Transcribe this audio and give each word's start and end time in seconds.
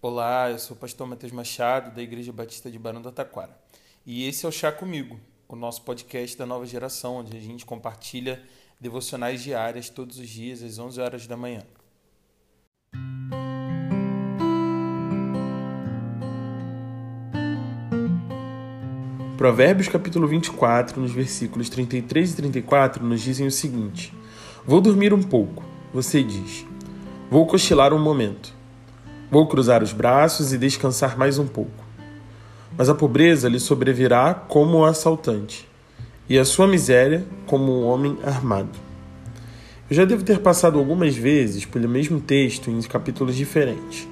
Olá, 0.00 0.48
eu 0.48 0.60
sou 0.60 0.76
o 0.76 0.78
pastor 0.78 1.08
Matheus 1.08 1.32
Machado, 1.32 1.92
da 1.92 2.00
Igreja 2.00 2.32
Batista 2.32 2.70
de 2.70 2.78
Barão 2.78 3.02
do 3.02 3.10
Taquara. 3.10 3.50
E 4.06 4.28
esse 4.28 4.46
é 4.46 4.48
o 4.48 4.52
Chá 4.52 4.70
Comigo, 4.70 5.18
o 5.48 5.56
nosso 5.56 5.82
podcast 5.82 6.38
da 6.38 6.46
nova 6.46 6.64
geração, 6.64 7.16
onde 7.16 7.36
a 7.36 7.40
gente 7.40 7.66
compartilha 7.66 8.40
devocionais 8.80 9.42
diárias 9.42 9.88
todos 9.90 10.20
os 10.20 10.28
dias 10.28 10.62
às 10.62 10.78
11 10.78 11.00
horas 11.00 11.26
da 11.26 11.36
manhã. 11.36 11.64
Provérbios 19.36 19.88
capítulo 19.88 20.28
24, 20.28 21.00
nos 21.00 21.10
versículos 21.10 21.68
33 21.68 22.34
e 22.34 22.36
34, 22.36 23.04
nos 23.04 23.20
dizem 23.20 23.48
o 23.48 23.50
seguinte: 23.50 24.14
Vou 24.64 24.80
dormir 24.80 25.12
um 25.12 25.24
pouco, 25.24 25.64
você 25.92 26.22
diz. 26.22 26.64
Vou 27.28 27.48
cochilar 27.48 27.92
um 27.92 27.98
momento. 27.98 28.57
Vou 29.30 29.46
cruzar 29.46 29.82
os 29.82 29.92
braços 29.92 30.54
e 30.54 30.58
descansar 30.58 31.18
mais 31.18 31.38
um 31.38 31.46
pouco. 31.46 31.84
Mas 32.78 32.88
a 32.88 32.94
pobreza 32.94 33.46
lhe 33.46 33.60
sobrevirá 33.60 34.32
como 34.32 34.78
o 34.78 34.84
assaltante, 34.86 35.68
e 36.26 36.38
a 36.38 36.46
sua 36.46 36.66
miséria 36.66 37.26
como 37.46 37.70
um 37.70 37.84
homem 37.84 38.16
armado. 38.24 38.70
Eu 39.90 39.96
já 39.96 40.06
devo 40.06 40.24
ter 40.24 40.38
passado 40.38 40.78
algumas 40.78 41.14
vezes 41.14 41.66
pelo 41.66 41.86
mesmo 41.86 42.20
texto 42.20 42.70
em 42.70 42.80
capítulos 42.80 43.36
diferentes. 43.36 44.08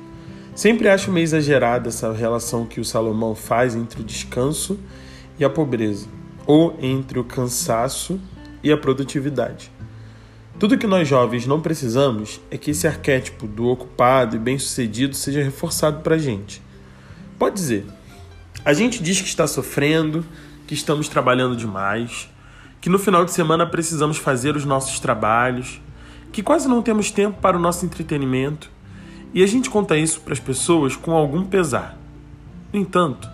Sempre 0.55 0.89
acho 0.89 1.11
meio 1.11 1.25
exagerada 1.25 1.89
essa 1.89 2.13
relação 2.13 2.67
que 2.67 2.81
o 2.81 2.85
Salomão 2.85 3.35
faz 3.35 3.75
entre 3.75 4.03
o 4.03 4.05
descanso 4.05 4.79
e 5.39 5.45
a 5.47 5.51
pobreza, 5.51 6.09
ou 6.47 6.77
entre 6.81 7.19
o 7.19 7.25
cansaço 7.25 8.21
e 8.63 8.71
a 8.71 8.77
produtividade. 8.77 9.71
Tudo 10.59 10.79
que 10.79 10.87
nós 10.87 11.07
jovens 11.07 11.47
não 11.47 11.61
precisamos 11.61 12.41
é 12.51 12.57
que 12.57 12.71
esse 12.71 12.87
arquétipo 12.87 13.47
do 13.47 13.67
ocupado 13.67 14.37
e 14.37 14.39
bem-sucedido 14.39 15.15
seja 15.15 15.43
reforçado 15.43 16.01
para 16.01 16.15
a 16.15 16.19
gente. 16.19 16.63
Pode 17.39 17.57
dizer, 17.57 17.85
a 18.65 18.73
gente 18.73 19.03
diz 19.03 19.21
que 19.21 19.29
está 19.29 19.47
sofrendo, 19.47 20.25
que 20.67 20.73
estamos 20.73 21.11
trabalhando 21.11 21.55
demais, 21.55 22.31
que 22.81 22.89
no 22.89 22.99
final 22.99 23.23
de 23.23 23.33
semana 23.33 23.67
precisamos 23.67 24.17
fazer 24.17 24.57
os 24.57 24.65
nossos 24.65 24.99
trabalhos, 24.99 25.79
que 26.33 26.43
quase 26.43 26.67
não 26.67 26.81
temos 26.81 27.11
tempo 27.11 27.39
para 27.39 27.59
o 27.59 27.61
nosso 27.61 27.85
entretenimento, 27.85 28.71
e 29.35 29.43
a 29.43 29.47
gente 29.47 29.69
conta 29.69 29.95
isso 29.95 30.23
para 30.23 30.33
as 30.33 30.41
pessoas 30.41 30.97
com 30.97 31.13
algum 31.13 31.45
pesar. 31.45 31.99
No 32.73 32.81
entanto, 32.81 33.29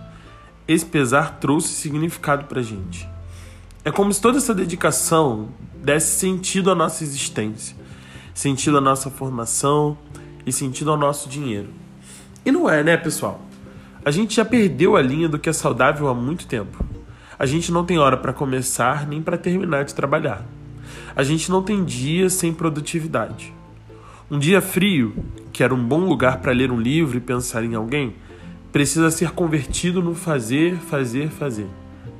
esse 0.66 0.84
pesar 0.84 1.38
trouxe 1.38 1.68
significado 1.68 2.46
para 2.46 2.58
a 2.58 2.64
gente. 2.64 3.11
É 3.84 3.90
como 3.90 4.12
se 4.12 4.20
toda 4.20 4.38
essa 4.38 4.54
dedicação 4.54 5.48
desse 5.74 6.16
sentido 6.20 6.70
à 6.70 6.74
nossa 6.74 7.02
existência, 7.02 7.76
sentido 8.32 8.78
à 8.78 8.80
nossa 8.80 9.10
formação 9.10 9.98
e 10.46 10.52
sentido 10.52 10.92
ao 10.92 10.96
nosso 10.96 11.28
dinheiro. 11.28 11.68
E 12.46 12.52
não 12.52 12.70
é, 12.70 12.84
né, 12.84 12.96
pessoal? 12.96 13.40
A 14.04 14.12
gente 14.12 14.36
já 14.36 14.44
perdeu 14.44 14.96
a 14.96 15.02
linha 15.02 15.28
do 15.28 15.36
que 15.36 15.48
é 15.48 15.52
saudável 15.52 16.06
há 16.06 16.14
muito 16.14 16.46
tempo. 16.46 16.84
A 17.36 17.44
gente 17.44 17.72
não 17.72 17.84
tem 17.84 17.98
hora 17.98 18.16
para 18.16 18.32
começar 18.32 19.04
nem 19.04 19.20
para 19.20 19.36
terminar 19.36 19.84
de 19.84 19.94
trabalhar. 19.96 20.46
A 21.16 21.24
gente 21.24 21.50
não 21.50 21.60
tem 21.60 21.84
dia 21.84 22.30
sem 22.30 22.54
produtividade. 22.54 23.52
Um 24.30 24.38
dia 24.38 24.60
frio, 24.60 25.12
que 25.52 25.64
era 25.64 25.74
um 25.74 25.84
bom 25.84 26.04
lugar 26.06 26.38
para 26.38 26.52
ler 26.52 26.70
um 26.70 26.80
livro 26.80 27.16
e 27.16 27.20
pensar 27.20 27.64
em 27.64 27.74
alguém, 27.74 28.14
precisa 28.70 29.10
ser 29.10 29.32
convertido 29.32 30.00
no 30.00 30.14
fazer, 30.14 30.76
fazer, 30.76 31.30
fazer. 31.30 31.66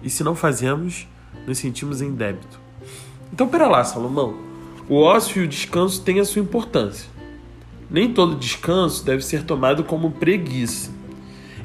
E 0.03 0.11
se 0.11 0.25
não 0.25 0.35
fazemos, 0.35 1.07
nos 1.47 1.59
sentimos 1.59 2.01
em 2.01 2.13
débito. 2.13 2.61
Então, 3.33 3.49
pera 3.49 3.67
lá, 3.67 3.83
Salomão. 3.85 4.35
O 4.89 4.97
ócio 4.97 5.43
e 5.43 5.45
o 5.45 5.49
descanso 5.49 6.03
têm 6.03 6.21
a 6.21 6.25
sua 6.25 6.43
importância. 6.43 7.09
Nem 7.91 8.13
todo 8.13 8.37
descanso 8.37 9.05
deve 9.05 9.23
ser 9.23 9.45
tomado 9.45 9.85
como 9.85 10.11
preguiça. 10.11 10.91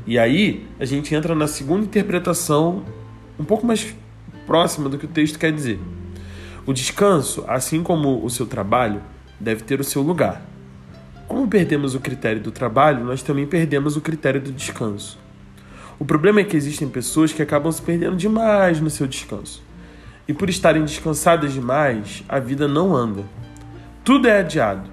E 0.06 0.18
aí, 0.18 0.66
a 0.80 0.86
gente 0.86 1.14
entra 1.14 1.36
na 1.36 1.48
segunda 1.48 1.86
interpretação, 1.86 2.84
um 3.38 3.44
pouco 3.44 3.66
mais 3.66 3.94
próxima 4.46 4.88
do 4.88 4.98
que 4.98 5.06
o 5.06 5.10
texto 5.10 5.38
quer 5.38 5.52
dizer. 5.52 5.80
O 6.66 6.74
descanso, 6.74 7.44
assim 7.48 7.84
como 7.84 8.24
o 8.24 8.30
seu 8.30 8.46
trabalho, 8.46 9.02
deve 9.40 9.64
ter 9.64 9.80
o 9.80 9.84
seu 9.84 10.02
lugar. 10.02 10.42
Como 11.28 11.48
perdemos 11.48 11.96
o 11.96 12.00
critério 12.00 12.42
do 12.42 12.52
trabalho, 12.52 13.04
nós 13.04 13.22
também 13.22 13.46
perdemos 13.46 13.98
o 13.98 14.02
critério 14.02 14.42
do 14.42 14.52
descanso. 14.52 15.20
O 16.00 16.06
problema 16.06 16.42
é 16.42 16.44
que 16.44 16.56
existem 16.56 16.88
pessoas 16.88 17.34
que 17.34 17.42
acabam 17.42 17.72
se 17.72 17.82
perdendo 17.82 18.16
demais 18.16 18.80
no 18.80 18.90
seu 18.90 19.08
descanso. 19.08 19.64
E 20.28 20.34
por 20.34 20.50
estarem 20.50 20.84
descansadas 20.84 21.54
demais, 21.54 22.24
a 22.30 22.38
vida 22.38 22.68
não 22.68 22.96
anda. 22.96 23.24
Tudo 24.04 24.28
é 24.28 24.40
adiado. 24.40 24.90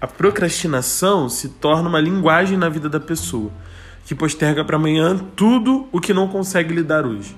A 0.00 0.06
procrastinação 0.06 1.28
se 1.28 1.48
torna 1.48 1.88
uma 1.88 2.00
linguagem 2.00 2.56
na 2.56 2.68
vida 2.68 2.88
da 2.88 3.00
pessoa, 3.00 3.50
que 4.04 4.14
posterga 4.14 4.64
para 4.64 4.76
amanhã 4.76 5.18
tudo 5.34 5.88
o 5.90 6.00
que 6.00 6.14
não 6.14 6.28
consegue 6.28 6.72
lidar 6.72 7.04
hoje. 7.04 7.36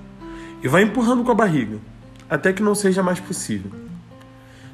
E 0.62 0.68
vai 0.68 0.82
empurrando 0.82 1.24
com 1.24 1.32
a 1.32 1.34
barriga, 1.34 1.78
até 2.28 2.52
que 2.52 2.62
não 2.62 2.74
seja 2.74 3.02
mais 3.02 3.18
possível. 3.18 3.70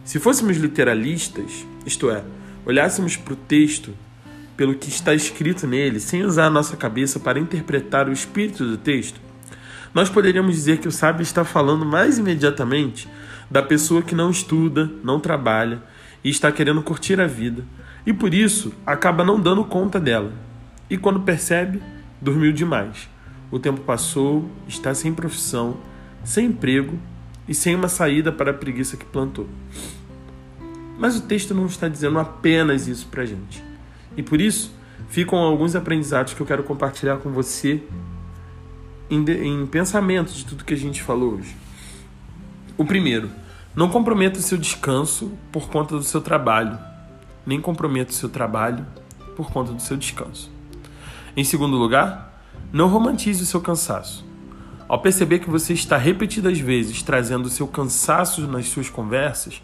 Se 0.04 0.18
fôssemos 0.18 0.56
literalistas, 0.56 1.64
isto 1.84 2.10
é, 2.10 2.24
olhássemos 2.64 3.16
para 3.16 3.34
o 3.34 3.36
texto 3.36 3.94
pelo 4.56 4.75
que 4.75 4.89
está 4.89 5.15
escrito 5.15 5.67
nele, 5.67 6.00
sem 6.00 6.25
usar 6.25 6.47
a 6.47 6.50
nossa 6.50 6.77
cabeça 6.77 7.21
para 7.21 7.39
interpretar 7.39 8.09
o 8.09 8.12
espírito 8.12 8.65
do 8.65 8.77
texto, 8.77 9.21
nós 9.94 10.09
poderíamos 10.09 10.55
dizer 10.55 10.78
que 10.78 10.89
o 10.89 10.93
sábio 10.93 11.22
está 11.22 11.44
falando 11.44 11.84
mais 11.84 12.19
imediatamente 12.19 13.09
da 13.50 13.62
pessoa 13.62 14.03
que 14.03 14.15
não 14.15 14.31
estuda, 14.31 14.91
não 15.03 15.21
trabalha 15.21 15.83
e 16.22 16.31
está 16.31 16.50
querendo 16.50 16.83
curtir 16.83 17.21
a 17.21 17.27
vida, 17.27 17.65
e 18.05 18.12
por 18.12 18.34
isso 18.34 18.72
acaba 18.84 19.25
não 19.25 19.41
dando 19.41 19.65
conta 19.65 20.00
dela. 20.00 20.33
E 20.89 20.97
quando 20.97 21.21
percebe, 21.21 21.83
dormiu 22.21 22.53
demais. 22.53 23.09
O 23.50 23.59
tempo 23.59 23.81
passou, 23.81 24.49
está 24.69 24.95
sem 24.95 25.15
profissão, 25.15 25.78
sem 26.25 26.47
emprego 26.47 26.99
e 27.49 27.55
sem 27.55 27.75
uma 27.75 27.89
saída 27.89 28.33
para 28.33 28.50
a 28.50 28.55
preguiça 28.55 28.97
que 28.97 29.05
plantou. 29.05 29.49
Mas 30.99 31.16
o 31.16 31.22
texto 31.22 31.55
não 31.55 31.66
está 31.66 31.89
dizendo 31.89 32.19
apenas 32.19 32.89
isso 32.89 33.06
para 33.06 33.22
a 33.22 33.27
gente. 33.27 33.66
E 34.16 34.22
por 34.22 34.41
isso, 34.41 34.72
ficam 35.09 35.38
alguns 35.38 35.77
aprendizados 35.77 36.34
que 36.34 36.41
eu 36.41 36.47
quero 36.47 36.62
compartilhar 36.62 37.19
com 37.19 37.31
você 37.31 37.82
em, 39.10 39.22
de, 39.22 39.44
em 39.44 39.66
pensamentos 39.66 40.34
de 40.34 40.47
tudo 40.47 40.65
que 40.65 40.75
a 40.75 40.77
gente 40.77 41.03
falou 41.03 41.34
hoje. 41.34 41.56
O 42.77 42.84
primeiro, 42.84 43.31
não 43.75 43.88
comprometa 43.88 44.38
o 44.38 44.43
seu 44.43 44.59
descanso 44.59 45.32
por 45.53 45.69
conta 45.69 45.97
do 45.97 46.03
seu 46.03 46.21
trabalho, 46.21 46.78
nem 47.44 47.60
comprometa 47.60 48.10
o 48.10 48.15
seu 48.15 48.28
trabalho 48.28 48.87
por 49.37 49.50
conta 49.50 49.72
do 49.72 49.81
seu 49.81 49.97
descanso. 49.97 50.50
Em 51.37 51.44
segundo 51.44 51.77
lugar, 51.77 52.43
não 52.72 52.88
romantize 52.88 53.43
o 53.43 53.47
seu 53.47 53.60
cansaço. 53.60 54.25
Ao 54.88 55.00
perceber 55.00 55.41
que 55.41 55.50
você 55.50 55.72
está 55.72 55.97
repetidas 55.97 56.59
vezes 56.59 57.03
trazendo 57.03 57.47
o 57.47 57.50
seu 57.50 57.66
cansaço 57.66 58.47
nas 58.47 58.69
suas 58.69 58.88
conversas, 58.88 59.60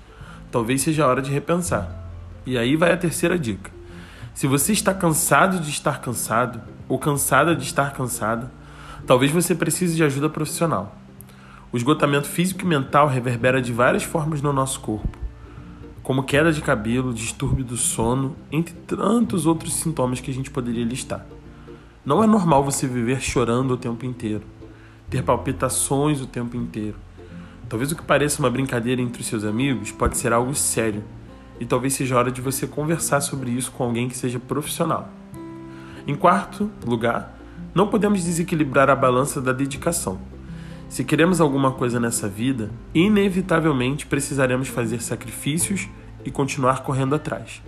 talvez 0.51 0.83
seja 0.83 1.05
a 1.05 1.09
hora 1.09 1.23
de 1.23 1.31
repensar. 1.31 2.11
E 2.45 2.59
aí 2.59 2.77
vai 2.77 2.93
a 2.93 2.97
terceira 2.97 3.39
dica. 3.39 3.71
Se 4.35 4.47
você 4.47 4.73
está 4.73 4.95
cansado 4.95 5.61
de 5.61 5.69
estar 5.69 6.01
cansado 6.01 6.61
ou 6.89 6.99
cansada 6.99 7.55
de 7.55 7.65
estar 7.65 7.93
cansada, 7.93 8.51
talvez 9.07 9.31
você 9.31 9.55
precise 9.55 9.95
de 9.95 10.03
ajuda 10.03 10.29
profissional. 10.29 10.97
O 11.71 11.77
esgotamento 11.77 12.27
físico 12.27 12.63
e 12.63 12.67
mental 12.67 13.09
reverbera 13.09 13.61
de 13.61 13.73
várias 13.73 14.05
formas 14.05 14.41
no 14.41 14.53
nosso 14.53 14.81
corpo, 14.81 15.19
como 16.03 16.23
queda 16.23 16.51
de 16.51 16.63
cabelo, 16.63 17.13
distúrbio 17.13 17.65
do 17.65 17.77
sono, 17.77 18.35
entre 18.51 18.75
tantos 18.75 19.47
outros 19.47 19.75
sintomas 19.75 20.21
que 20.21 20.31
a 20.31 20.35
gente 20.35 20.51
poderia 20.51 20.85
listar. 20.85 21.27
Não 22.05 22.25
é 22.25 22.27
normal 22.27 22.65
você 22.65 22.87
viver 22.87 23.21
chorando 23.21 23.73
o 23.73 23.77
tempo 23.77 24.05
inteiro, 24.05 24.43
ter 25.11 25.23
palpitações 25.23 26.21
o 26.21 26.27
tempo 26.27 26.57
inteiro. 26.57 26.97
Talvez 27.69 27.93
o 27.93 27.97
que 27.97 28.03
pareça 28.03 28.41
uma 28.41 28.51
brincadeira 28.51 29.01
entre 29.01 29.21
os 29.21 29.29
seus 29.29 29.45
amigos 29.45 29.93
pode 29.93 30.17
ser 30.17 30.33
algo 30.33 30.55
sério 30.55 31.05
e 31.63 31.65
talvez 31.65 31.93
seja 31.95 32.19
hora 32.19 32.33
de 32.33 32.41
você 32.41 32.67
conversar 32.67 33.21
sobre 33.21 33.53
isso 33.53 33.71
com 33.71 33.85
alguém 33.85 34.09
que 34.09 34.17
seja 34.17 34.41
profissional. 34.41 35.09
Em 36.05 36.17
quarto 36.17 36.69
lugar, 36.85 37.39
não 37.73 37.87
podemos 37.87 38.25
desequilibrar 38.25 38.91
a 38.91 38.97
balança 38.97 39.41
da 39.41 39.53
dedicação. 39.53 40.19
Se 40.89 41.05
queremos 41.05 41.41
alguma 41.41 41.71
coisa 41.71 42.01
nessa 42.01 42.29
vida, 42.29 42.69
inevitavelmente 42.93 44.07
precisaremos 44.07 44.67
fazer 44.67 45.01
sacrifícios 45.01 45.89
e 46.25 46.33
continuar 46.33 46.83
correndo 46.83 47.15
atrás. 47.15 47.63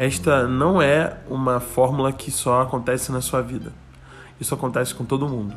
Esta 0.00 0.48
não 0.48 0.82
é 0.82 1.20
uma 1.30 1.60
fórmula 1.60 2.12
que 2.12 2.28
só 2.28 2.62
acontece 2.62 3.12
na 3.12 3.20
sua 3.20 3.40
vida. 3.40 3.72
Isso 4.40 4.52
acontece 4.52 4.96
com 4.96 5.04
todo 5.04 5.28
mundo. 5.28 5.54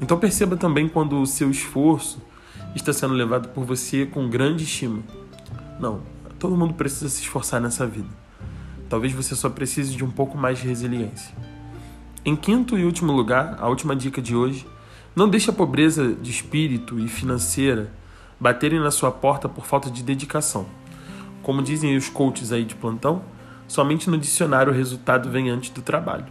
Então 0.00 0.18
perceba 0.18 0.56
também 0.56 0.88
quando 0.88 1.20
o 1.20 1.26
seu 1.26 1.50
esforço 1.50 2.18
está 2.74 2.94
sendo 2.94 3.12
levado 3.12 3.50
por 3.50 3.64
você 3.66 4.06
com 4.06 4.26
grande 4.30 4.64
estima. 4.64 5.02
Não, 5.78 6.00
Todo 6.38 6.56
mundo 6.56 6.74
precisa 6.74 7.08
se 7.08 7.22
esforçar 7.22 7.60
nessa 7.60 7.86
vida. 7.86 8.08
Talvez 8.88 9.12
você 9.12 9.34
só 9.34 9.50
precise 9.50 9.94
de 9.94 10.04
um 10.04 10.10
pouco 10.10 10.38
mais 10.38 10.58
de 10.58 10.66
resiliência. 10.66 11.34
Em 12.24 12.36
quinto 12.36 12.78
e 12.78 12.84
último 12.84 13.12
lugar, 13.12 13.56
a 13.58 13.68
última 13.68 13.94
dica 13.94 14.22
de 14.22 14.34
hoje, 14.34 14.66
não 15.14 15.28
deixe 15.28 15.50
a 15.50 15.52
pobreza 15.52 16.14
de 16.14 16.30
espírito 16.30 16.98
e 16.98 17.08
financeira 17.08 17.92
baterem 18.38 18.80
na 18.80 18.90
sua 18.90 19.10
porta 19.10 19.48
por 19.48 19.66
falta 19.66 19.90
de 19.90 20.02
dedicação. 20.02 20.66
Como 21.42 21.62
dizem 21.62 21.96
os 21.96 22.08
coaches 22.08 22.52
aí 22.52 22.64
de 22.64 22.74
plantão, 22.74 23.22
Somente 23.68 24.08
no 24.08 24.16
dicionário 24.16 24.72
o 24.72 24.74
resultado 24.74 25.30
vem 25.30 25.50
antes 25.50 25.68
do 25.68 25.82
trabalho. 25.82 26.24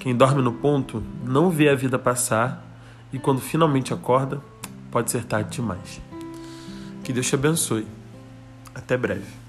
Quem 0.00 0.16
dorme 0.16 0.40
no 0.40 0.54
ponto 0.54 1.02
não 1.22 1.50
vê 1.50 1.68
a 1.68 1.74
vida 1.74 1.98
passar 1.98 2.64
e 3.12 3.18
quando 3.18 3.40
finalmente 3.40 3.92
acorda, 3.92 4.40
pode 4.90 5.10
ser 5.10 5.24
tarde 5.24 5.56
demais. 5.56 6.00
Que 7.04 7.12
Deus 7.12 7.26
te 7.26 7.34
abençoe. 7.34 7.97
Até 8.78 8.96
breve. 8.96 9.47